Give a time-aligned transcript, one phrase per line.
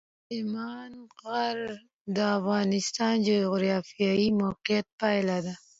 [0.25, 1.59] سلیمان غر
[2.15, 5.53] د افغانستان د جغرافیایي موقیعت پایله ده.